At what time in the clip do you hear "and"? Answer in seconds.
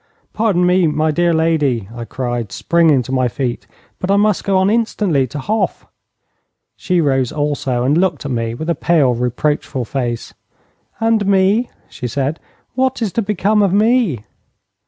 7.83-7.95, 10.99-11.27